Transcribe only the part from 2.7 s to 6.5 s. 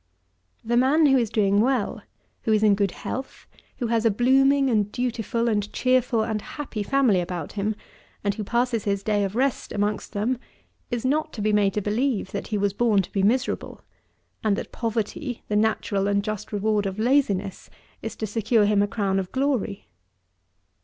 good health, who has a blooming and dutiful and cheerful and